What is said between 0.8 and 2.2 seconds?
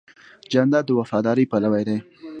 د وفادارۍ پلوی دی.